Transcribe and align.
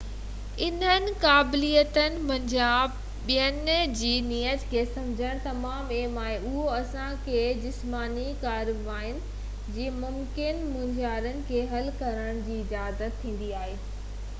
انهن 0.67 1.09
قابليتن 1.23 2.15
منجهان 2.29 2.95
ٻين 3.27 3.69
جي 3.99 4.13
نيت 4.29 4.63
کي 4.71 4.83
سمجهڻ 4.95 5.43
تمام 5.45 5.93
اهم 5.99 6.17
آهي 6.23 6.39
اهو 6.39 6.65
اسان 6.79 7.21
کي 7.29 7.43
جسماني 7.67 8.25
ڪارواين 8.47 9.21
جي 9.77 9.87
ممڪن 10.01 10.67
مونجهارن 10.73 11.39
کي 11.53 11.65
حل 11.77 11.93
ڪرڻ 12.03 12.43
جي 12.51 12.61
اجازت 12.67 13.23
ڏيندي 13.25 13.55
آهي 13.63 13.81